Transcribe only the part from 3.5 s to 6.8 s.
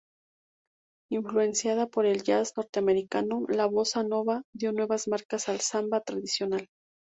bossa nova dio nuevas marcas al samba tradicional.